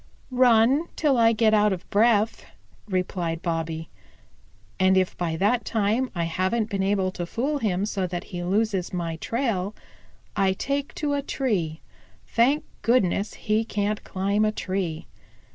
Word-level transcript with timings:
"Run 0.31 0.87
till 0.95 1.15
I 1.15 1.31
get 1.31 1.53
out 1.53 1.71
of 1.71 1.87
breath," 1.91 2.43
replied 2.87 3.43
Bobby. 3.43 3.91
"And 4.79 4.97
if 4.97 5.15
by 5.15 5.35
that 5.35 5.63
time 5.63 6.09
I 6.15 6.23
haven't 6.23 6.71
been 6.71 6.81
able 6.81 7.11
to 7.11 7.27
fool 7.27 7.59
him 7.59 7.85
so 7.85 8.07
that 8.07 8.23
he 8.33 8.41
loses 8.41 8.91
my 8.91 9.17
trail, 9.17 9.75
I 10.35 10.53
take 10.53 10.95
to 10.95 11.13
a 11.13 11.21
tree. 11.21 11.81
Thank 12.25 12.63
goodness, 12.81 13.35
he 13.35 13.63
can't 13.63 14.03
climb 14.03 14.43
a 14.43 14.51
tree. 14.51 15.05